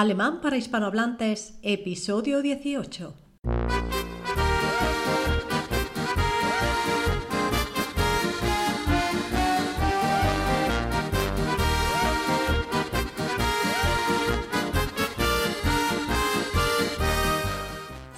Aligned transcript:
Alemán 0.00 0.40
para 0.40 0.56
hispanohablantes, 0.56 1.58
episodio 1.60 2.40
18. 2.40 3.12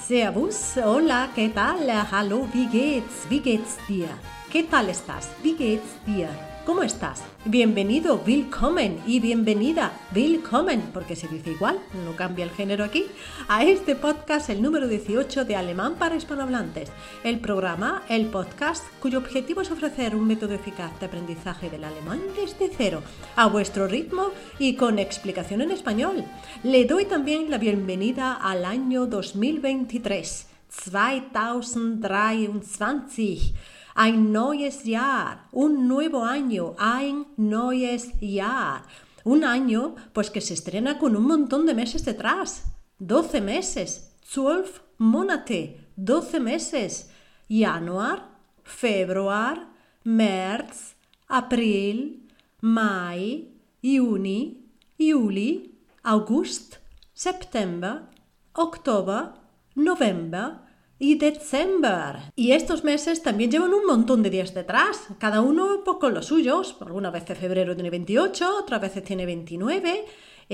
Servus, 0.06 0.76
hola, 0.84 1.32
¿qué 1.34 1.48
tal? 1.48 1.90
Hallo, 2.12 2.46
wie 2.54 2.68
geht's? 2.68 3.28
Wie 3.28 3.40
geht's 3.40 3.78
dir? 3.88 4.06
¿Qué 4.52 4.62
tal 4.62 4.88
estás? 4.88 5.32
Wie 5.42 5.56
geht's 5.56 5.98
dir? 6.06 6.51
¿Cómo 6.64 6.84
estás? 6.84 7.24
Bienvenido, 7.44 8.22
willkommen 8.24 9.00
y 9.04 9.18
bienvenida, 9.18 9.98
willkommen, 10.14 10.80
porque 10.94 11.16
se 11.16 11.26
dice 11.26 11.50
igual, 11.50 11.80
no 12.04 12.14
cambia 12.14 12.44
el 12.44 12.52
género 12.52 12.84
aquí, 12.84 13.06
a 13.48 13.64
este 13.64 13.96
podcast, 13.96 14.48
el 14.48 14.62
número 14.62 14.86
18 14.86 15.44
de 15.44 15.56
Alemán 15.56 15.96
para 15.98 16.14
hispanohablantes, 16.14 16.92
el 17.24 17.40
programa, 17.40 18.04
el 18.08 18.26
podcast, 18.26 18.84
cuyo 19.00 19.18
objetivo 19.18 19.62
es 19.62 19.72
ofrecer 19.72 20.14
un 20.14 20.28
método 20.28 20.54
eficaz 20.54 21.00
de 21.00 21.06
aprendizaje 21.06 21.68
del 21.68 21.82
alemán 21.82 22.20
desde 22.36 22.70
cero, 22.72 23.02
a 23.34 23.48
vuestro 23.48 23.88
ritmo 23.88 24.28
y 24.60 24.76
con 24.76 25.00
explicación 25.00 25.62
en 25.62 25.72
español. 25.72 26.24
Le 26.62 26.84
doy 26.84 27.06
también 27.06 27.50
la 27.50 27.58
bienvenida 27.58 28.34
al 28.34 28.64
año 28.64 29.06
2023, 29.06 30.46
2023 30.86 33.71
ein 33.94 34.32
neues 34.32 34.84
Jahr, 34.84 35.48
un 35.52 35.86
nuevo 35.88 36.24
año, 36.24 36.74
ein 36.78 37.26
neues 37.36 38.12
Jahr. 38.20 38.84
Un 39.24 39.44
año, 39.44 39.94
pues 40.12 40.30
que 40.30 40.40
se 40.40 40.54
estrena 40.54 40.98
con 40.98 41.16
un 41.16 41.24
montón 41.24 41.66
de 41.66 41.74
meses 41.74 42.04
detrás. 42.04 42.64
12 42.98 43.40
meses, 43.40 44.16
12 44.34 44.80
Monate, 44.98 45.88
12 45.96 46.40
meses. 46.40 47.10
Januar, 47.48 48.30
Februar, 48.64 49.68
März, 50.04 50.94
April, 51.28 52.28
Mai, 52.60 53.48
Juni, 53.82 54.70
Juli, 54.98 55.78
August, 56.02 56.76
September, 57.12 58.08
Oktober, 58.54 59.34
November, 59.74 60.60
y 61.02 61.16
December. 61.16 62.30
Y 62.36 62.52
estos 62.52 62.84
meses 62.84 63.24
también 63.24 63.50
llevan 63.50 63.74
un 63.74 63.84
montón 63.84 64.22
de 64.22 64.30
días 64.30 64.54
detrás, 64.54 65.08
cada 65.18 65.40
uno 65.40 65.82
pues, 65.84 65.96
con 65.98 66.14
los 66.14 66.26
suyos. 66.26 66.76
Algunas 66.80 67.12
veces 67.12 67.36
febrero 67.36 67.74
tiene 67.74 67.90
28, 67.90 68.58
otras 68.60 68.80
veces 68.80 69.02
tiene 69.02 69.26
29 69.26 70.04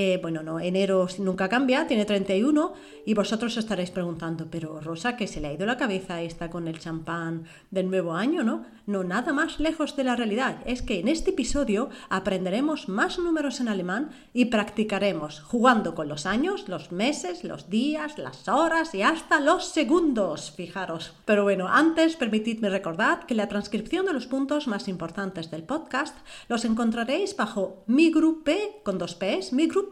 eh, 0.00 0.20
bueno, 0.22 0.44
no, 0.44 0.60
enero 0.60 1.08
nunca 1.18 1.48
cambia, 1.48 1.88
tiene 1.88 2.04
31 2.04 2.72
y 3.04 3.14
vosotros 3.14 3.56
estaréis 3.56 3.90
preguntando, 3.90 4.46
pero 4.48 4.80
Rosa, 4.80 5.16
que 5.16 5.26
se 5.26 5.40
le 5.40 5.48
ha 5.48 5.52
ido 5.52 5.66
la 5.66 5.76
cabeza 5.76 6.22
esta 6.22 6.50
con 6.50 6.68
el 6.68 6.78
champán 6.78 7.46
del 7.72 7.90
nuevo 7.90 8.12
año, 8.12 8.44
¿no? 8.44 8.64
No, 8.86 9.02
nada 9.02 9.32
más 9.32 9.58
lejos 9.58 9.96
de 9.96 10.04
la 10.04 10.14
realidad. 10.14 10.58
Es 10.66 10.82
que 10.82 11.00
en 11.00 11.08
este 11.08 11.30
episodio 11.30 11.90
aprenderemos 12.10 12.88
más 12.88 13.18
números 13.18 13.58
en 13.58 13.68
alemán 13.68 14.10
y 14.32 14.44
practicaremos 14.44 15.40
jugando 15.40 15.96
con 15.96 16.08
los 16.08 16.26
años, 16.26 16.68
los 16.68 16.92
meses, 16.92 17.42
los 17.42 17.68
días, 17.68 18.18
las 18.18 18.46
horas 18.46 18.94
y 18.94 19.02
hasta 19.02 19.40
los 19.40 19.66
segundos, 19.66 20.52
fijaros. 20.52 21.12
Pero 21.24 21.42
bueno, 21.42 21.66
antes 21.66 22.14
permitidme 22.14 22.70
recordar 22.70 23.26
que 23.26 23.34
la 23.34 23.48
transcripción 23.48 24.06
de 24.06 24.12
los 24.12 24.26
puntos 24.26 24.68
más 24.68 24.86
importantes 24.86 25.50
del 25.50 25.64
podcast 25.64 26.16
los 26.48 26.64
encontraréis 26.64 27.36
bajo 27.36 27.82
mi 27.88 28.12
grupo 28.12 28.52
con 28.84 28.96
dos 28.96 29.16
P's, 29.16 29.52
mi 29.52 29.66
grupo 29.66 29.87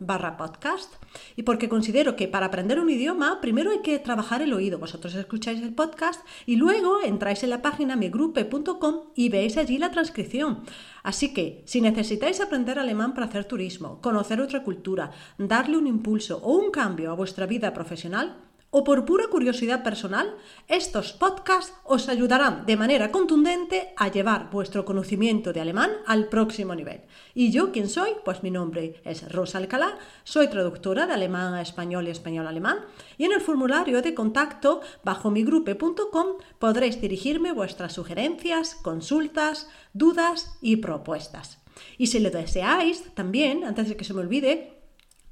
barra 0.00 0.36
podcast 0.36 0.92
y 1.36 1.42
porque 1.42 1.68
considero 1.68 2.16
que 2.16 2.28
para 2.28 2.46
aprender 2.46 2.80
un 2.80 2.90
idioma 2.90 3.40
primero 3.40 3.70
hay 3.70 3.80
que 3.80 3.98
trabajar 3.98 4.42
el 4.42 4.52
oído. 4.52 4.78
Vosotros 4.78 5.14
escucháis 5.14 5.62
el 5.62 5.74
podcast 5.74 6.24
y 6.46 6.56
luego 6.56 7.00
entráis 7.02 7.42
en 7.42 7.50
la 7.50 7.62
página 7.62 7.96
migrupe.com 7.96 9.12
y 9.14 9.28
veis 9.28 9.56
allí 9.56 9.78
la 9.78 9.90
transcripción. 9.90 10.62
Así 11.02 11.32
que 11.32 11.62
si 11.66 11.80
necesitáis 11.80 12.40
aprender 12.40 12.78
alemán 12.78 13.14
para 13.14 13.26
hacer 13.26 13.44
turismo, 13.44 14.00
conocer 14.00 14.40
otra 14.40 14.62
cultura, 14.62 15.10
darle 15.38 15.78
un 15.78 15.86
impulso 15.86 16.38
o 16.42 16.56
un 16.56 16.70
cambio 16.70 17.10
a 17.10 17.14
vuestra 17.14 17.46
vida 17.46 17.72
profesional, 17.72 18.47
o 18.70 18.84
por 18.84 19.04
pura 19.04 19.28
curiosidad 19.28 19.82
personal, 19.82 20.36
estos 20.68 21.12
podcasts 21.12 21.72
os 21.84 22.08
ayudarán 22.08 22.66
de 22.66 22.76
manera 22.76 23.10
contundente 23.10 23.94
a 23.96 24.08
llevar 24.08 24.50
vuestro 24.50 24.84
conocimiento 24.84 25.52
de 25.52 25.60
alemán 25.60 25.90
al 26.06 26.28
próximo 26.28 26.74
nivel. 26.74 27.02
¿Y 27.34 27.50
yo 27.50 27.72
quién 27.72 27.88
soy? 27.88 28.10
Pues 28.24 28.42
mi 28.42 28.50
nombre 28.50 29.00
es 29.04 29.30
Rosa 29.32 29.58
Alcalá, 29.58 29.98
soy 30.24 30.48
traductora 30.48 31.06
de 31.06 31.14
alemán 31.14 31.54
a 31.54 31.62
español 31.62 32.08
y 32.08 32.10
español 32.10 32.46
a 32.46 32.50
alemán 32.50 32.84
y 33.16 33.24
en 33.24 33.32
el 33.32 33.40
formulario 33.40 34.02
de 34.02 34.14
contacto 34.14 34.82
bajo 35.02 35.30
migrupe.com 35.30 36.36
podréis 36.58 37.00
dirigirme 37.00 37.52
vuestras 37.52 37.94
sugerencias, 37.94 38.74
consultas, 38.74 39.68
dudas 39.94 40.58
y 40.60 40.76
propuestas. 40.76 41.58
Y 41.96 42.08
si 42.08 42.18
lo 42.18 42.30
deseáis, 42.30 43.14
también, 43.14 43.64
antes 43.64 43.88
de 43.88 43.96
que 43.96 44.04
se 44.04 44.14
me 44.14 44.20
olvide, 44.20 44.77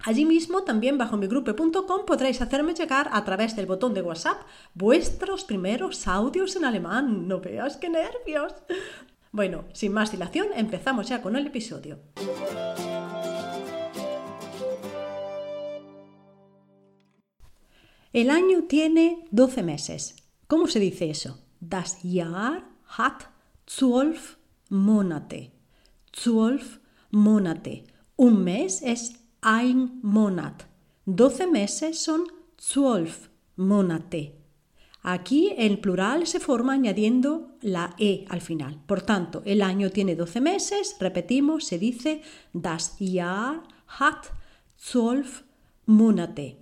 Allí 0.00 0.24
mismo, 0.24 0.62
también 0.62 0.98
bajo 0.98 1.16
migrupe.com, 1.16 2.06
podréis 2.06 2.40
hacerme 2.40 2.74
llegar 2.74 3.08
a 3.12 3.24
través 3.24 3.56
del 3.56 3.66
botón 3.66 3.94
de 3.94 4.02
WhatsApp 4.02 4.42
vuestros 4.74 5.44
primeros 5.44 6.06
audios 6.06 6.54
en 6.56 6.64
alemán. 6.64 7.26
No 7.26 7.40
veas 7.40 7.76
qué 7.76 7.88
nervios. 7.88 8.54
Bueno, 9.32 9.64
sin 9.72 9.92
más 9.92 10.12
dilación, 10.12 10.46
empezamos 10.54 11.08
ya 11.08 11.20
con 11.20 11.36
el 11.36 11.46
episodio. 11.46 11.98
El 18.12 18.30
año 18.30 18.62
tiene 18.62 19.26
12 19.30 19.62
meses. 19.62 20.16
¿Cómo 20.46 20.68
se 20.68 20.80
dice 20.80 21.10
eso? 21.10 21.42
Das 21.60 21.98
Jahr 22.02 22.64
hat 22.96 23.24
12 23.78 24.36
Monate. 24.70 25.52
12 26.24 26.80
Monate. 27.10 27.84
Un 28.16 28.42
mes 28.42 28.80
es 28.80 29.25
ein 29.46 30.00
Monat. 30.02 30.66
12 31.04 31.46
meses 31.46 32.02
son 32.02 32.26
zwölf 32.58 33.28
Monate. 33.54 34.34
Aquí 35.02 35.54
el 35.56 35.78
plural 35.78 36.26
se 36.26 36.40
forma 36.40 36.72
añadiendo 36.72 37.56
la 37.60 37.94
e 37.96 38.24
al 38.28 38.40
final. 38.40 38.82
Por 38.86 39.02
tanto, 39.02 39.42
el 39.44 39.62
año 39.62 39.90
tiene 39.90 40.16
12 40.16 40.40
meses, 40.40 40.96
repetimos, 40.98 41.64
se 41.64 41.78
dice 41.78 42.22
das 42.52 42.96
Jahr 42.98 43.62
hat 43.86 44.26
zwölf 44.76 45.44
Monate. 45.86 46.58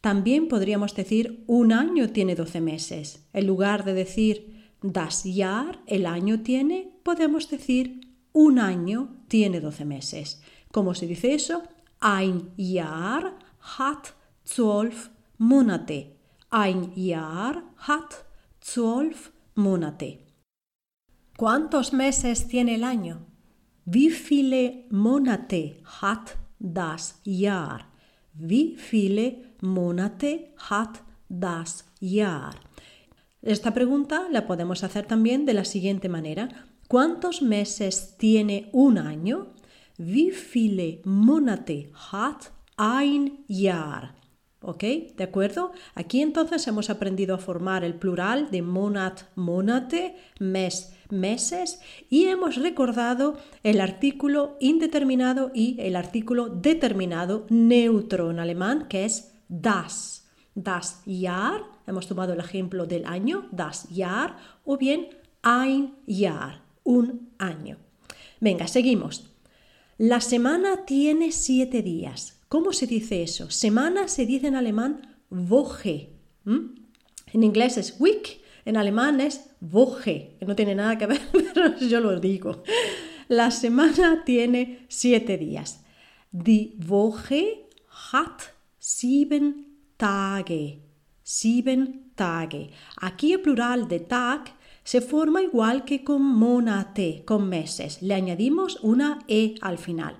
También 0.00 0.48
podríamos 0.48 0.96
decir 0.96 1.44
un 1.46 1.72
año 1.72 2.10
tiene 2.10 2.34
12 2.34 2.60
meses. 2.60 3.24
En 3.34 3.46
lugar 3.46 3.84
de 3.84 3.94
decir 3.94 4.66
das 4.82 5.22
Jahr, 5.24 5.78
el 5.86 6.06
año 6.06 6.42
tiene, 6.42 6.90
podemos 7.04 7.48
decir 7.48 8.00
un 8.32 8.58
año 8.58 9.14
tiene 9.28 9.60
12 9.60 9.84
meses. 9.84 10.42
¿Cómo 10.72 10.94
se 10.94 11.06
dice 11.06 11.32
eso? 11.32 11.62
Ein 12.00 12.52
Jahr 12.56 13.32
hat 13.60 14.14
zwölf 14.44 15.10
Monate. 15.38 16.12
Ein 16.50 16.92
Jahr 16.94 17.62
hat 17.78 18.24
zwölf 18.60 19.32
Monate. 19.54 20.18
¿Cuántos 21.38 21.94
meses 21.94 22.48
tiene 22.48 22.74
el 22.74 22.84
año? 22.84 23.24
Wie 23.86 24.10
viele 24.10 24.84
Monate 24.90 25.82
hat 26.02 26.36
das 26.58 27.18
Jahr? 27.24 27.86
Wie 28.34 28.76
viele 28.76 29.54
Monate 29.62 30.52
hat 30.58 31.02
das 31.30 31.86
Jahr? 32.00 32.54
Esta 33.40 33.72
pregunta 33.72 34.28
la 34.30 34.46
podemos 34.46 34.84
hacer 34.84 35.06
también 35.06 35.46
de 35.46 35.54
la 35.54 35.64
siguiente 35.64 36.10
manera. 36.10 36.48
¿Cuántos 36.88 37.40
meses 37.40 38.16
tiene 38.18 38.68
un 38.72 38.98
año? 38.98 39.55
Wie 39.98 40.30
viele 40.30 41.00
Monate 41.04 41.90
hat 41.94 42.52
ein 42.76 43.44
Jahr? 43.48 44.14
¿Ok? 44.60 44.82
¿De 45.16 45.24
acuerdo? 45.24 45.72
Aquí 45.94 46.20
entonces 46.20 46.66
hemos 46.66 46.90
aprendido 46.90 47.34
a 47.34 47.38
formar 47.38 47.82
el 47.82 47.94
plural 47.94 48.50
de 48.50 48.60
monat, 48.60 49.22
monate, 49.36 50.16
mes, 50.38 50.92
meses 51.08 51.80
y 52.10 52.24
hemos 52.26 52.56
recordado 52.56 53.38
el 53.62 53.80
artículo 53.80 54.56
indeterminado 54.60 55.50
y 55.54 55.76
el 55.80 55.96
artículo 55.96 56.48
determinado 56.48 57.46
neutro 57.48 58.30
en 58.30 58.38
alemán 58.38 58.88
que 58.88 59.06
es 59.06 59.32
das. 59.48 60.28
Das 60.54 61.02
Jahr, 61.06 61.64
hemos 61.86 62.06
tomado 62.06 62.32
el 62.32 62.40
ejemplo 62.40 62.86
del 62.86 63.04
año, 63.04 63.46
das 63.50 63.88
Jahr, 63.94 64.38
o 64.64 64.78
bien 64.78 65.08
ein 65.42 65.94
Jahr, 66.06 66.62
un 66.82 67.30
año. 67.38 67.76
Venga, 68.40 68.66
seguimos. 68.66 69.35
La 69.98 70.20
semana 70.20 70.84
tiene 70.84 71.32
siete 71.32 71.80
días. 71.80 72.38
¿Cómo 72.50 72.74
se 72.74 72.86
dice 72.86 73.22
eso? 73.22 73.50
Semana 73.50 74.08
se 74.08 74.26
dice 74.26 74.48
en 74.48 74.54
alemán 74.54 75.16
Woche. 75.30 76.10
En 76.44 77.42
inglés 77.42 77.78
es 77.78 77.98
week, 77.98 78.42
en 78.66 78.76
alemán 78.76 79.22
es 79.22 79.48
Woche, 79.60 80.36
que 80.38 80.44
no 80.44 80.54
tiene 80.54 80.74
nada 80.74 80.98
que 80.98 81.06
ver, 81.06 81.22
pero 81.54 81.78
yo 81.78 82.00
lo 82.00 82.20
digo. 82.20 82.62
La 83.28 83.50
semana 83.50 84.22
tiene 84.26 84.84
siete 84.88 85.38
días. 85.38 85.82
Die 86.30 86.76
Woche 86.86 87.66
hat 88.12 88.42
sieben 88.78 89.78
Tage. 89.96 90.82
Sieben 91.22 92.12
Tage. 92.14 92.70
Aquí 93.00 93.32
el 93.32 93.40
plural 93.40 93.88
de 93.88 94.00
Tag 94.00 94.55
se 94.86 95.00
forma 95.00 95.42
igual 95.42 95.84
que 95.84 96.04
con 96.04 96.22
monate, 96.22 97.24
con 97.26 97.48
meses. 97.48 98.02
Le 98.02 98.14
añadimos 98.14 98.78
una 98.82 99.18
E 99.26 99.56
al 99.60 99.78
final. 99.78 100.16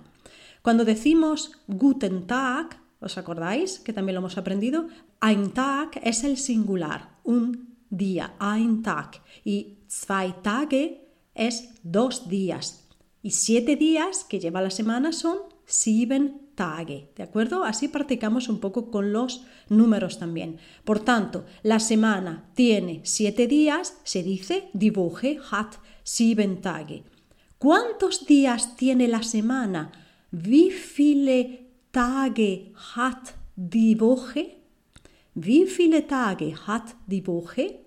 Cuando 0.60 0.84
decimos 0.84 1.52
Guten 1.68 2.26
Tag, 2.26 2.80
¿os 2.98 3.16
acordáis 3.16 3.78
que 3.78 3.92
también 3.92 4.16
lo 4.16 4.22
hemos 4.22 4.38
aprendido? 4.38 4.88
Ein 5.20 5.52
Tag 5.52 6.00
es 6.02 6.24
el 6.24 6.36
singular, 6.36 7.20
un 7.22 7.76
día, 7.90 8.34
ein 8.40 8.82
Tag. 8.82 9.22
Y 9.44 9.78
zwei 9.86 10.34
Tage 10.42 11.12
es 11.32 11.70
dos 11.84 12.28
días. 12.28 12.88
Y 13.22 13.30
siete 13.30 13.76
días 13.76 14.24
que 14.24 14.40
lleva 14.40 14.60
la 14.60 14.70
semana 14.70 15.12
son 15.12 15.38
sieben 15.64 16.45
Tage, 16.56 17.10
¿de 17.14 17.22
acuerdo? 17.22 17.62
Así 17.62 17.86
practicamos 17.88 18.48
un 18.48 18.58
poco 18.58 18.90
con 18.90 19.12
los 19.12 19.44
números 19.68 20.18
también. 20.18 20.58
Por 20.84 21.00
tanto, 21.00 21.44
la 21.62 21.78
semana 21.78 22.50
tiene 22.54 23.02
siete 23.04 23.46
días, 23.46 23.98
se 24.02 24.22
dice 24.22 24.70
Woche 24.94 25.38
hat 25.50 25.74
sieben 26.02 26.60
Tage. 26.60 27.04
¿Cuántos 27.58 28.26
días 28.26 28.76
tiene 28.76 29.06
la 29.06 29.22
semana? 29.22 29.92
Wie 30.32 30.70
viele 30.70 31.66
Tage 31.92 32.72
hat 32.96 33.34
die 33.54 34.00
Woche? 34.00 34.56
Wie 35.34 35.66
viele 35.66 36.06
Tage 36.06 36.54
hat 36.66 36.96
die 37.06 37.26
Woche? 37.26 37.80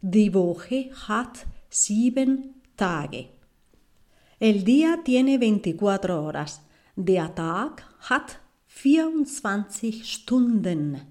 Die 0.00 0.32
Woche 0.32 0.90
hat 1.08 1.46
sieben 1.68 2.62
Tage. 2.76 3.30
El 4.38 4.64
día 4.64 5.00
tiene 5.02 5.38
24 5.38 6.10
horas. 6.10 6.62
Der 6.94 7.34
Tag 7.34 7.82
hat 8.10 8.40
24 8.66 10.04
Stunden. 10.04 11.02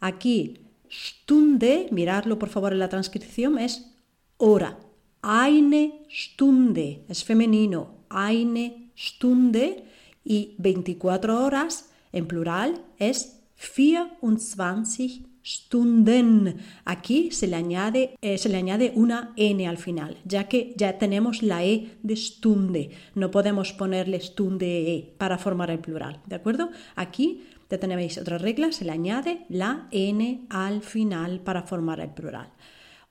Aquí, 0.00 0.60
Stunde, 0.90 1.88
miradlo 1.90 2.38
por 2.38 2.48
favor 2.48 2.72
en 2.72 2.78
la 2.78 2.88
transcripción, 2.88 3.58
es 3.58 3.90
hora. 4.36 4.78
Eine 5.22 6.06
Stunde, 6.10 7.04
es 7.08 7.24
femenino. 7.24 8.04
Eine 8.10 8.90
Stunde 8.96 9.84
y 10.24 10.54
24 10.58 11.44
horas 11.44 11.90
en 12.12 12.26
plural 12.26 12.84
es 12.98 13.40
24 13.56 15.33
Stunden. 15.44 16.56
Aquí 16.84 17.30
se 17.30 17.46
le, 17.46 17.56
añade, 17.56 18.16
eh, 18.22 18.38
se 18.38 18.48
le 18.48 18.56
añade 18.56 18.92
una 18.94 19.32
N 19.36 19.66
al 19.68 19.78
final, 19.78 20.16
ya 20.24 20.48
que 20.48 20.72
ya 20.76 20.98
tenemos 20.98 21.42
la 21.42 21.64
E 21.64 21.98
de 22.02 22.16
Stunde. 22.16 22.90
No 23.14 23.30
podemos 23.30 23.72
ponerle 23.72 24.20
Stunde 24.20 24.94
E 24.94 25.14
para 25.18 25.38
formar 25.38 25.70
el 25.70 25.80
plural, 25.80 26.20
¿de 26.26 26.36
acuerdo? 26.36 26.70
Aquí 26.96 27.44
ya 27.70 27.78
tenéis 27.78 28.18
otra 28.18 28.38
regla, 28.38 28.72
se 28.72 28.84
le 28.84 28.92
añade 28.92 29.46
la 29.48 29.88
N 29.90 30.46
al 30.48 30.80
final 30.82 31.40
para 31.40 31.62
formar 31.62 32.00
el 32.00 32.10
plural. 32.10 32.52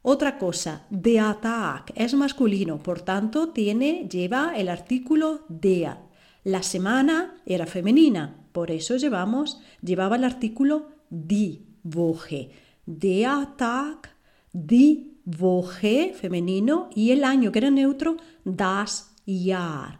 Otra 0.01 0.37
cosa, 0.37 0.85
de 0.89 1.19
attack 1.19 1.93
es 1.95 2.13
masculino, 2.13 2.79
por 2.79 3.01
tanto 3.01 3.49
tiene, 3.49 4.07
lleva 4.09 4.53
el 4.55 4.69
artículo 4.69 5.45
dea. 5.47 6.01
La 6.43 6.61
semana 6.61 7.35
era 7.45 7.65
femenina, 7.65 8.35
por 8.51 8.69
eso 8.69 8.97
llevamos, 8.97 9.61
llevaba 9.81 10.17
el 10.17 10.25
artículo 10.25 10.89
di. 11.09 11.72
Woche. 11.83 12.49
Der 12.85 13.53
Tag, 13.57 14.09
die 14.51 15.11
Woche, 15.25 16.13
femenino, 16.13 16.89
y 16.95 17.11
el 17.11 17.23
año, 17.23 17.51
que 17.51 17.59
era 17.59 17.71
neutro, 17.71 18.17
das 18.43 19.13
Jahr. 19.25 19.99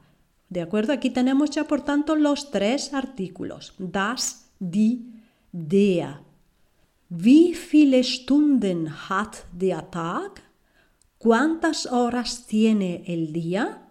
¿De 0.50 0.62
acuerdo? 0.62 0.94
Aquí 0.94 1.09
tenemos 1.09 1.50
ya, 1.50 1.68
por 1.68 1.81
tanto, 1.81 2.15
los 2.15 2.51
tres 2.51 2.94
artículos. 2.94 3.74
Das, 3.77 4.50
die, 4.59 5.13
der. 5.51 6.21
Wie 7.09 7.53
viele 7.53 8.03
Stunden 8.03 9.09
hat 9.09 9.45
der 9.51 9.89
Tag? 9.89 10.41
¿Cuántas 11.18 11.86
horas 11.86 12.45
tiene 12.47 13.03
el 13.07 13.31
día? 13.31 13.88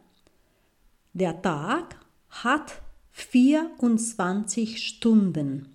Der 1.14 1.40
Tag 1.40 1.98
hat 2.28 2.82
24 3.10 4.78
Stunden. 4.78 5.71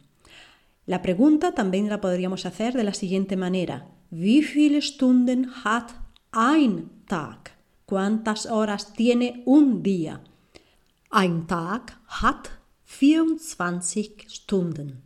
La 0.88 1.02
pregunta 1.02 1.52
también 1.52 1.90
la 1.90 2.00
podríamos 2.00 2.46
hacer 2.46 2.74
de 2.74 2.86
la 2.86 2.94
siguiente 2.94 3.36
manera. 3.36 3.90
Wie 4.10 4.42
viele 4.42 4.82
Stunden 4.82 5.52
hat 5.66 5.92
ein 6.32 6.90
Tag? 7.06 7.58
¿Cuántas 7.86 8.46
horas 8.46 8.94
tiene 8.94 9.44
un 9.46 9.84
día? 9.84 10.22
Ein 11.12 11.46
Tag 11.46 12.00
hat 12.08 12.52
24 12.86 14.30
Stunden. 14.30 15.04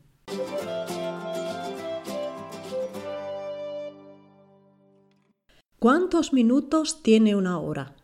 ¿Cuántos 5.80 6.32
minutos 6.32 7.02
tiene 7.02 7.36
una 7.36 7.58
hora? 7.58 7.96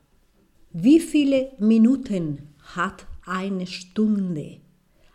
Wie 0.73 0.99
viele 0.99 1.51
Minuten 1.59 2.55
hat 2.75 3.05
eine 3.27 3.67
Stunde? 3.67 4.61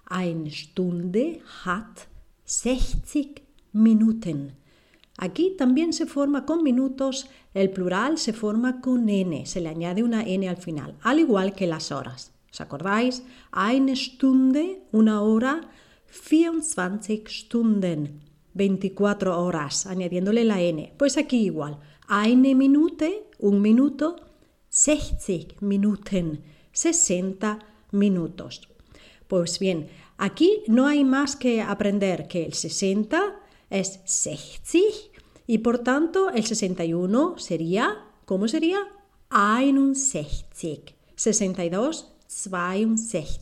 Eine 0.08 0.52
Stunde 0.52 1.40
hat 1.64 2.11
60 2.52 3.40
Minuten. 3.72 4.52
Aquí 5.16 5.54
también 5.56 5.94
se 5.94 6.04
forma 6.04 6.44
con 6.44 6.62
minutos, 6.62 7.30
el 7.54 7.70
plural 7.70 8.18
se 8.18 8.34
forma 8.34 8.82
con 8.82 9.08
n, 9.08 9.46
se 9.46 9.62
le 9.62 9.70
añade 9.70 10.02
una 10.02 10.22
n 10.22 10.46
al 10.46 10.58
final, 10.58 10.94
al 11.00 11.18
igual 11.18 11.54
que 11.54 11.66
las 11.66 11.90
horas. 11.90 12.32
¿Os 12.52 12.60
acordáis? 12.60 13.22
Eine 13.54 13.96
Stunde, 13.96 14.82
una 14.92 15.22
hora, 15.22 15.70
24 16.30 17.24
Stunden, 17.26 18.20
24 18.52 19.42
horas, 19.42 19.86
añadiéndole 19.86 20.44
la 20.44 20.60
n. 20.60 20.92
Pues 20.98 21.16
aquí 21.16 21.44
igual, 21.44 21.78
eine 22.10 22.54
Minute, 22.54 23.30
un 23.38 23.62
minuto, 23.62 24.16
60 24.68 25.54
Minuten, 25.60 26.42
60 26.72 27.60
minutos. 27.92 28.68
Pues 29.26 29.58
bien, 29.58 29.88
Aquí 30.24 30.62
no 30.68 30.86
hay 30.86 31.02
más 31.02 31.34
que 31.34 31.62
aprender 31.62 32.28
que 32.28 32.44
el 32.44 32.54
60 32.54 33.40
es 33.70 33.98
60 34.04 34.78
y 35.48 35.58
por 35.58 35.80
tanto 35.80 36.30
el 36.30 36.44
61 36.46 37.38
sería, 37.38 38.04
¿cómo 38.24 38.46
sería? 38.46 38.86
61. 39.28 40.94
62, 41.16 42.12
62. 42.28 43.40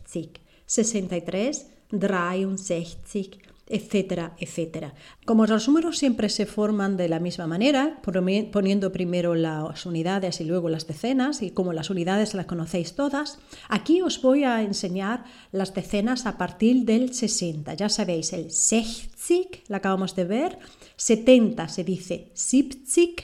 63, 0.65 1.67
63 1.91 3.37
etcétera, 3.70 4.34
etcétera. 4.38 4.94
Como 5.24 5.46
los 5.46 5.69
números 5.69 5.98
siempre 5.98 6.29
se 6.29 6.44
forman 6.44 6.96
de 6.96 7.08
la 7.08 7.20
misma 7.20 7.46
manera, 7.46 8.00
poniendo 8.03 8.93
primero 8.93 9.34
las 9.34 9.86
unidades 9.86 10.41
y 10.41 10.44
luego 10.44 10.69
las 10.69 10.86
decenas, 10.86 11.41
y 11.43 11.50
como 11.53 11.72
las 11.72 11.89
unidades 11.89 12.34
las 12.34 12.46
conocéis 12.46 12.94
todas, 12.94 13.39
aquí 13.69 14.03
os 14.03 14.20
voy 14.20 14.44
a 14.44 14.62
enseñar 14.62 15.24
las 15.53 15.72
decenas 15.72 16.27
a 16.27 16.36
partir 16.36 16.84
del 16.84 17.15
60. 17.15 17.74
Ya 17.74 17.89
sabéis, 17.89 18.32
el 18.32 18.50
60, 18.50 19.60
la 19.69 19.79
acabamos 19.79 20.17
de 20.17 20.24
ver, 20.24 20.58
70 20.96 21.69
se 21.69 21.84
dice 21.84 22.31
70, 22.34 23.22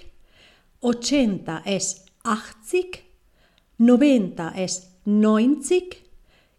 80 0.80 1.62
es 1.66 2.04
80, 2.24 2.98
90 3.78 4.52
es 4.56 4.92
90 5.04 5.96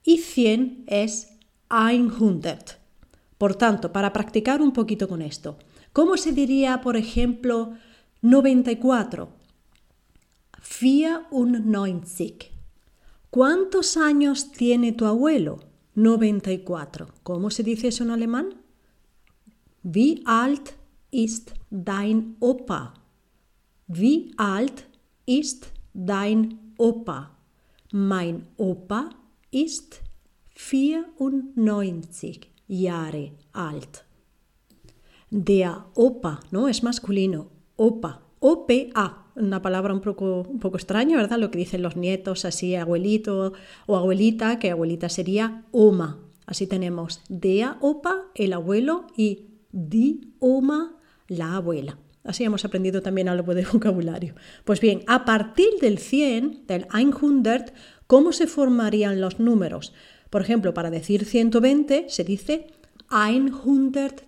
y 0.03 0.17
100 0.17 0.83
es 0.87 1.29
100. 1.69 2.76
Por 3.37 3.55
tanto, 3.55 3.91
para 3.91 4.13
practicar 4.13 4.61
un 4.61 4.73
poquito 4.73 5.07
con 5.07 5.21
esto, 5.21 5.57
¿cómo 5.93 6.17
se 6.17 6.31
diría, 6.31 6.81
por 6.81 6.97
ejemplo, 6.97 7.73
94? 8.21 9.29
94. 10.81 12.49
¿Cuántos 13.29 13.97
años 13.97 14.51
tiene 14.51 14.91
tu 14.91 15.05
abuelo? 15.05 15.59
94. 15.95 17.07
¿Cómo 17.23 17.49
se 17.49 17.63
dice 17.63 17.89
eso 17.89 18.03
en 18.03 18.11
alemán? 18.11 18.55
Wie 19.83 20.21
alt 20.25 20.71
ist 21.11 21.51
dein 21.69 22.35
Opa? 22.39 22.93
Wie 23.87 24.31
alt 24.37 24.85
ist 25.25 25.67
dein 25.93 26.73
Opa? 26.77 27.37
Mein 27.91 28.47
Opa 28.57 29.09
ist 29.51 30.01
94. 30.55 32.56
Jahre 32.67 33.33
alt. 33.53 34.05
Der 35.29 35.73
Opa, 35.93 36.39
¿no? 36.51 36.67
Es 36.67 36.83
masculino. 36.83 37.49
Opa. 37.75 38.21
O-P-A. 38.39 39.25
Una 39.35 39.61
palabra 39.61 39.93
un 39.93 40.01
poco, 40.01 40.41
un 40.41 40.59
poco 40.59 40.77
extraña, 40.77 41.17
¿verdad? 41.17 41.37
Lo 41.37 41.51
que 41.51 41.59
dicen 41.59 41.81
los 41.81 41.95
nietos, 41.95 42.45
así 42.45 42.75
abuelito 42.75 43.53
o 43.85 43.97
abuelita, 43.97 44.57
que 44.57 44.71
abuelita 44.71 45.09
sería 45.09 45.65
Oma. 45.71 46.19
Así 46.45 46.65
tenemos 46.65 47.21
dea 47.29 47.77
Opa, 47.81 48.25
el 48.35 48.53
abuelo, 48.53 49.07
y 49.15 49.47
di 49.71 50.33
Oma, 50.39 50.97
la 51.27 51.55
abuela. 51.55 51.99
Así 52.23 52.43
hemos 52.43 52.65
aprendido 52.65 53.01
también 53.01 53.29
algo 53.29 53.53
de 53.53 53.65
vocabulario. 53.65 54.35
Pues 54.65 54.81
bien, 54.81 55.03
a 55.07 55.23
partir 55.23 55.69
del 55.81 55.97
100, 55.97 56.65
del 56.67 56.87
100, 56.91 57.71
¿cómo 58.07 58.31
se 58.31 58.47
formarían 58.47 59.21
los 59.21 59.39
números? 59.39 59.93
Por 60.29 60.41
ejemplo, 60.41 60.73
para 60.73 60.89
decir 60.89 61.25
120 61.25 62.05
se 62.09 62.23
dice 62.23 62.67
120. 63.09 64.27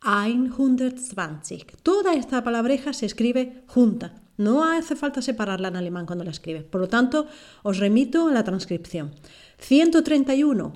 120. 0.00 1.66
Toda 1.82 2.14
esta 2.14 2.44
palabreja 2.44 2.92
se 2.92 3.06
escribe 3.06 3.64
junta. 3.66 4.22
No 4.36 4.62
hace 4.64 4.94
falta 4.94 5.20
separarla 5.20 5.66
en 5.68 5.76
alemán 5.76 6.06
cuando 6.06 6.24
la 6.24 6.30
escribe. 6.30 6.62
Por 6.62 6.80
lo 6.80 6.86
tanto, 6.88 7.26
os 7.62 7.78
remito 7.78 8.28
a 8.28 8.32
la 8.32 8.44
transcripción. 8.44 9.10
131. 9.58 10.72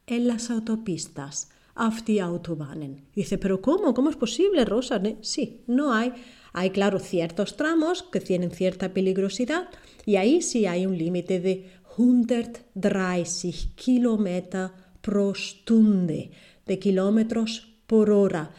en 0.07 0.27
las 0.27 0.49
autopistas, 0.49 1.51
Autobahnen. 1.75 3.05
Dice, 3.15 3.37
pero 3.37 3.61
¿cómo? 3.61 3.93
¿Cómo 3.93 4.09
es 4.09 4.15
posible, 4.15 4.65
Rosa? 4.65 5.01
Sí, 5.21 5.61
no 5.67 5.93
hay. 5.93 6.13
Hay, 6.53 6.71
claro, 6.71 6.99
ciertos 6.99 7.55
tramos 7.55 8.03
que 8.03 8.19
tienen 8.19 8.51
cierta 8.51 8.93
peligrosidad 8.93 9.69
y 10.05 10.17
ahí 10.17 10.41
sí 10.41 10.65
hay 10.65 10.85
un 10.85 10.97
límite 10.97 11.39
de 11.39 11.69
130 11.95 13.23
kilómetros 13.75 14.71
pro 15.01 15.33
Stunde, 15.33 16.31
de 16.65 16.79
kilómetros 16.79 17.73
por 17.87 18.11
hora. 18.11 18.51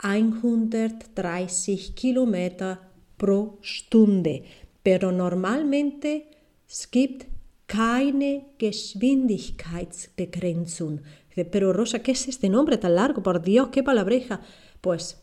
130 0.00 1.46
kilómetros 1.94 2.78
pro 3.16 3.58
Stunde. 3.62 4.44
Pero 4.82 5.12
normalmente 5.12 6.30
es 6.68 6.88
gibt 6.90 7.35
keine 7.66 8.46
Geschwindigkeitsbegrenzung. 8.58 11.02
Pero 11.50 11.72
Rosa, 11.72 12.02
¿qué 12.02 12.12
es 12.12 12.28
este 12.28 12.48
nombre 12.48 12.78
tan 12.78 12.94
largo? 12.94 13.22
Por 13.22 13.42
Dios, 13.42 13.68
qué 13.68 13.82
palabreja. 13.82 14.40
Pues 14.80 15.22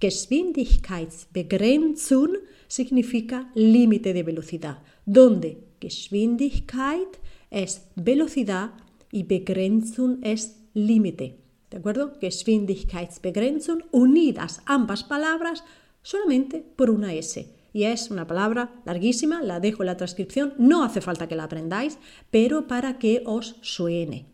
Geschwindigkeitsbegrenzung 0.00 2.36
significa 2.68 3.50
límite 3.54 4.12
de 4.12 4.22
velocidad, 4.22 4.82
donde 5.06 5.64
Geschwindigkeit 5.80 7.18
es 7.50 7.86
velocidad 7.94 8.72
y 9.10 9.22
Begrenzung 9.22 10.18
es 10.22 10.58
límite. 10.74 11.38
¿De 11.70 11.78
acuerdo? 11.78 12.12
Geschwindigkeitsbegrenzung, 12.20 13.84
unidas 13.92 14.60
ambas 14.66 15.04
palabras 15.04 15.64
solamente 16.02 16.62
por 16.76 16.90
una 16.90 17.14
S. 17.14 17.55
Y 17.76 17.84
es 17.84 18.10
una 18.10 18.26
palabra 18.26 18.72
larguísima, 18.86 19.42
la 19.42 19.60
dejo 19.60 19.82
en 19.82 19.88
la 19.88 19.98
transcripción, 19.98 20.54
no 20.56 20.82
hace 20.82 21.02
falta 21.02 21.28
que 21.28 21.36
la 21.36 21.44
aprendáis, 21.44 21.98
pero 22.30 22.66
para 22.66 22.98
que 22.98 23.22
os 23.26 23.56
suene. 23.60 24.24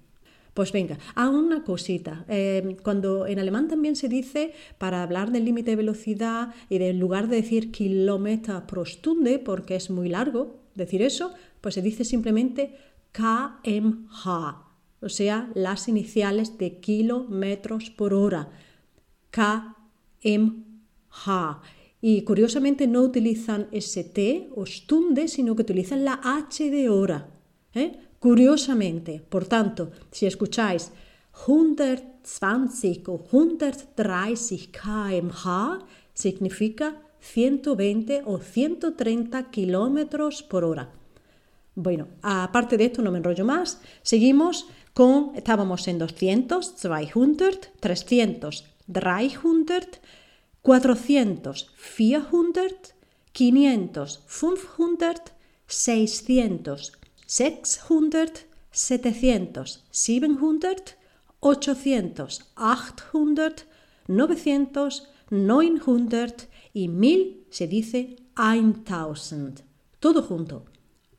Pues 0.54 0.70
venga, 0.70 0.96
a 1.16 1.28
una 1.28 1.64
cosita. 1.64 2.24
Em, 2.28 2.76
cuando 2.76 3.26
en 3.26 3.40
alemán 3.40 3.66
también 3.66 3.96
se 3.96 4.08
dice, 4.08 4.52
para 4.78 5.02
hablar 5.02 5.32
del 5.32 5.44
límite 5.44 5.72
de 5.72 5.76
velocidad 5.76 6.54
y 6.68 6.76
en 6.76 7.00
lugar 7.00 7.26
de 7.26 7.42
decir 7.42 7.72
kilómetro 7.72 8.64
pro 8.64 8.86
Stunde, 8.86 9.40
porque 9.40 9.74
es 9.74 9.90
muy 9.90 10.08
largo 10.08 10.60
decir 10.76 11.02
eso, 11.02 11.34
pues 11.60 11.74
se 11.74 11.82
dice 11.82 12.04
simplemente 12.04 12.76
kmh, 13.10 14.54
o 15.00 15.08
sea, 15.08 15.50
las 15.56 15.88
iniciales 15.88 16.58
de 16.58 16.78
kilómetros 16.78 17.90
por 17.90 18.14
hora. 18.14 18.50
kmh. 19.32 20.62
Y 22.04 22.22
curiosamente 22.22 22.88
no 22.88 23.00
utilizan 23.00 23.68
st 23.70 24.50
o 24.56 24.66
Stunde, 24.66 25.28
sino 25.28 25.54
que 25.54 25.62
utilizan 25.62 26.04
la 26.04 26.20
h 26.22 26.68
de 26.68 26.90
hora. 26.90 27.28
¿eh? 27.74 27.92
Curiosamente, 28.18 29.22
por 29.28 29.46
tanto, 29.46 29.92
si 30.10 30.26
escucháis 30.26 30.90
120 31.46 33.06
o 33.06 33.18
130 33.18 34.70
kmh, 34.72 35.78
significa 36.12 37.00
120 37.20 38.22
o 38.26 38.38
130 38.38 39.50
kilómetros 39.50 40.42
por 40.42 40.64
hora. 40.64 40.90
Bueno, 41.74 42.08
aparte 42.20 42.76
de 42.76 42.86
esto, 42.86 43.00
no 43.00 43.12
me 43.12 43.18
enrollo 43.18 43.44
más. 43.44 43.80
Seguimos 44.02 44.66
con, 44.92 45.32
estábamos 45.36 45.86
en 45.86 45.98
200, 45.98 46.82
200, 46.82 47.60
300, 47.80 48.64
300, 48.90 50.00
400, 50.62 51.66
400, 51.74 52.94
500, 53.32 54.20
500, 54.26 55.32
600, 55.66 56.92
600, 57.26 58.46
700, 58.70 59.84
700, 59.90 60.96
800, 61.40 62.52
800, 62.56 63.66
900, 64.06 65.08
900 65.30 66.48
y 66.72 66.88
1000 66.88 67.46
se 67.50 67.66
dice 67.66 68.16
1000. 68.36 69.64
Todo 69.98 70.22
junto. 70.22 70.66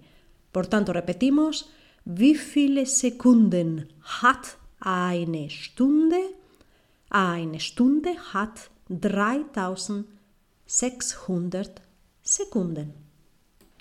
Por 0.51 0.67
tanto, 0.67 0.93
repetimos. 0.93 1.71
Wie 2.03 2.35
viele 2.35 2.85
Sekunden 2.85 3.89
hat 4.01 4.57
eine 4.79 5.49
Stunde? 5.49 6.19
Eine 7.09 7.59
Stunde 7.59 8.11
hat 8.33 8.69
3600 8.87 11.71
Sekunden. 12.21 12.93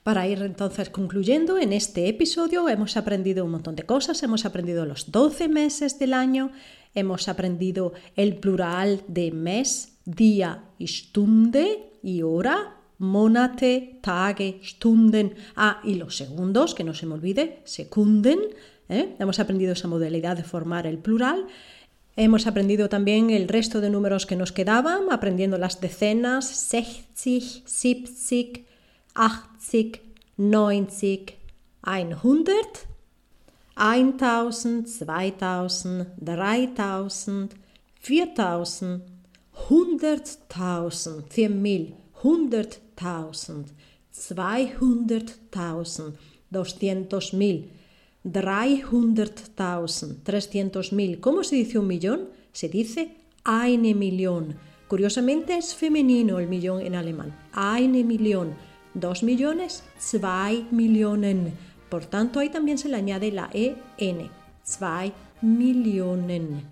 Para 0.02 0.26
ir 0.28 0.42
entonces 0.42 0.90
concluyendo, 0.90 1.56
en 1.56 1.72
este 1.72 2.08
episodio 2.08 2.68
hemos 2.68 2.98
aprendido 2.98 3.46
un 3.46 3.52
montón 3.52 3.74
de 3.74 3.84
cosas, 3.84 4.22
hemos 4.22 4.44
aprendido 4.44 4.84
los 4.84 5.10
12 5.10 5.48
meses 5.48 5.98
del 5.98 6.12
año, 6.12 6.50
hemos 6.94 7.26
aprendido 7.26 7.94
el 8.14 8.36
plural 8.36 9.02
de 9.08 9.32
mes, 9.32 9.96
día 10.04 10.64
y 10.78 10.88
stunde 10.88 11.90
y 12.02 12.20
hora, 12.20 12.76
monate, 12.98 13.98
tage, 14.02 14.60
stunden, 14.62 15.36
ah, 15.56 15.80
y 15.82 15.94
los 15.94 16.18
segundos, 16.18 16.74
que 16.74 16.84
no 16.84 16.92
se 16.92 17.06
me 17.06 17.14
olvide, 17.14 17.62
sekunden, 17.64 18.40
¿eh? 18.90 19.16
hemos 19.18 19.40
aprendido 19.40 19.72
esa 19.72 19.88
modalidad 19.88 20.36
de 20.36 20.44
formar 20.44 20.86
el 20.86 20.98
plural. 20.98 21.46
Hemos 22.16 22.46
aprendido 22.46 22.88
también 22.88 23.30
el 23.30 23.48
resto 23.48 23.80
de 23.80 23.90
números 23.90 24.24
que 24.24 24.36
nos 24.36 24.52
quedaban, 24.52 25.10
aprendiendo 25.10 25.58
las 25.58 25.80
decenas, 25.80 26.46
60, 26.46 27.66
70, 27.66 28.60
80, 29.16 29.98
90, 30.36 30.92
100, 30.94 31.36
1000, 32.12 32.44
2000, 37.02 37.48
3000, 38.00 38.54
4000, 39.72 40.14
100.000, 41.32 41.94
100.000, 42.12 42.84
100.000, 45.52 45.54
200.000, 45.60 46.14
200.000, 46.52 47.70
300.000. 48.24 50.22
300.000. 50.24 51.20
¿Cómo 51.20 51.44
se 51.44 51.56
dice 51.56 51.78
un 51.78 51.86
millón? 51.86 52.28
Se 52.52 52.68
dice 52.68 53.16
eine 53.44 53.94
Million. 53.94 54.54
Curiosamente 54.88 55.56
es 55.56 55.74
femenino 55.74 56.38
el 56.38 56.48
millón 56.48 56.80
en 56.80 56.94
alemán. 56.94 57.36
Eine 57.54 58.04
Million. 58.04 58.54
Dos 58.94 59.22
millones, 59.22 59.82
zwei 59.98 60.66
Millionen. 60.70 61.52
Por 61.88 62.06
tanto, 62.06 62.40
ahí 62.40 62.48
también 62.48 62.78
se 62.78 62.88
le 62.88 62.96
añade 62.96 63.32
la 63.32 63.50
EN. 63.52 64.30
Zwei 64.64 65.12
Millionen. 65.42 66.62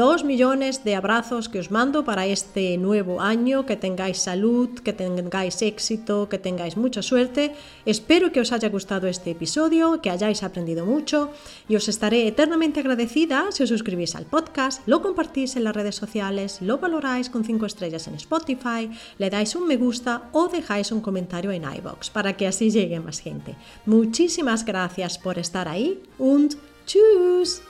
Dos 0.00 0.24
millones 0.24 0.82
de 0.82 0.96
abrazos 0.96 1.50
que 1.50 1.58
os 1.58 1.70
mando 1.70 2.06
para 2.06 2.24
este 2.24 2.78
nuevo 2.78 3.20
año, 3.20 3.66
que 3.66 3.76
tengáis 3.76 4.16
salud, 4.16 4.70
que 4.80 4.94
tengáis 4.94 5.60
éxito, 5.60 6.26
que 6.30 6.38
tengáis 6.38 6.78
mucha 6.78 7.02
suerte. 7.02 7.52
Espero 7.84 8.32
que 8.32 8.40
os 8.40 8.50
haya 8.50 8.70
gustado 8.70 9.08
este 9.08 9.32
episodio, 9.32 10.00
que 10.00 10.08
hayáis 10.08 10.42
aprendido 10.42 10.86
mucho 10.86 11.28
y 11.68 11.76
os 11.76 11.86
estaré 11.86 12.26
eternamente 12.26 12.80
agradecida 12.80 13.52
si 13.52 13.62
os 13.62 13.68
suscribís 13.68 14.16
al 14.16 14.24
podcast, 14.24 14.80
lo 14.88 15.02
compartís 15.02 15.56
en 15.56 15.64
las 15.64 15.76
redes 15.76 15.96
sociales, 15.96 16.62
lo 16.62 16.78
valoráis 16.78 17.28
con 17.28 17.44
5 17.44 17.66
estrellas 17.66 18.08
en 18.08 18.14
Spotify, 18.14 18.88
le 19.18 19.28
dais 19.28 19.54
un 19.54 19.66
me 19.68 19.76
gusta 19.76 20.30
o 20.32 20.48
dejáis 20.48 20.92
un 20.92 21.02
comentario 21.02 21.52
en 21.52 21.64
iBox 21.64 22.08
para 22.08 22.38
que 22.38 22.46
así 22.46 22.70
llegue 22.70 23.00
más 23.00 23.20
gente. 23.20 23.54
Muchísimas 23.84 24.64
gracias 24.64 25.18
por 25.18 25.38
estar 25.38 25.68
ahí 25.68 26.00
und 26.16 26.56
tschüss. 26.86 27.60